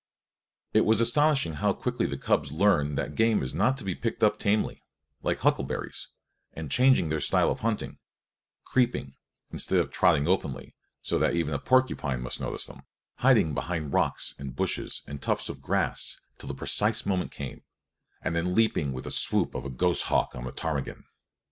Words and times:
It 0.73 0.83
was 0.83 0.99
astonishing 0.99 1.53
how 1.53 1.73
quickly 1.73 2.07
the 2.07 2.17
cubs 2.17 2.51
learned 2.51 2.97
that 2.97 3.13
game 3.13 3.43
is 3.43 3.53
not 3.53 3.77
to 3.77 3.83
be 3.83 3.93
picked 3.93 4.23
up 4.23 4.39
tamely, 4.39 4.81
like 5.21 5.37
huckleberries, 5.41 6.07
and 6.53 6.71
changed 6.71 7.07
their 7.11 7.19
style 7.19 7.51
of 7.51 7.59
hunting, 7.59 7.99
creeping, 8.63 9.13
instead 9.51 9.77
of 9.77 9.91
trotting 9.91 10.27
openly 10.27 10.73
so 11.03 11.19
that 11.19 11.35
even 11.35 11.53
a 11.53 11.59
porcupine 11.59 12.21
must 12.23 12.41
notice 12.41 12.65
them, 12.65 12.81
hiding 13.17 13.53
behind 13.53 13.93
rocks 13.93 14.33
and 14.39 14.55
bushes 14.55 15.03
and 15.05 15.21
tufts 15.21 15.49
of 15.49 15.61
grass 15.61 16.17
till 16.39 16.47
the 16.47 16.55
precise 16.55 17.05
moment 17.05 17.29
came, 17.29 17.61
and 18.23 18.35
then 18.35 18.55
leaping 18.55 18.93
with 18.93 19.03
the 19.03 19.11
swoop 19.11 19.53
of 19.53 19.65
a 19.65 19.69
goshawk 19.69 20.33
on 20.33 20.47
a 20.47 20.51
ptarmigan. 20.51 21.03